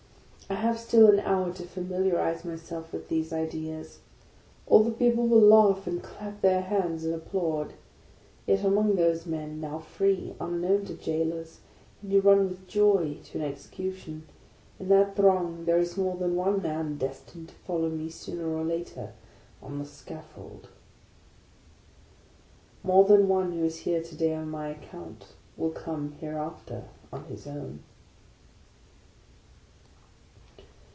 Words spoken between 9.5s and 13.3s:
now free, unknown to jailors, and who run with joy